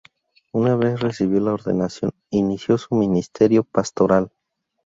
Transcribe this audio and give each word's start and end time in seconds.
Una 0.51 0.75
vez 0.75 0.99
recibió 0.99 1.39
la 1.41 1.53
ordenación, 1.53 2.09
inició 2.31 2.79
su 2.79 2.95
ministerio 2.95 3.63
pastoral. 3.63 4.31